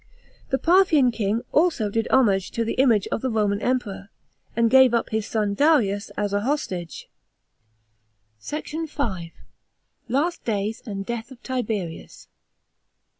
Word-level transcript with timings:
The 0.49 0.57
Parthian 0.57 1.11
king 1.11 1.43
also 1.51 1.91
did 1.91 2.07
homage 2.09 2.49
to 2.53 2.65
the 2.65 2.75
imaiie 2.79 3.05
of 3.11 3.21
the 3.21 3.29
Roman 3.29 3.61
Emperor, 3.61 4.09
and 4.55 4.67
gave 4.71 4.95
up 4.95 5.11
his 5.11 5.27
son 5.27 5.53
Darius 5.53 6.09
as 6.17 6.33
a'. 6.33 6.39
V.— 6.69 6.89
LAST 10.17 10.43
DAYS 10.43 10.81
AND 10.87 11.05
DEATH 11.05 11.29
OF 11.29 11.43
TIBERIUS. 11.43 12.27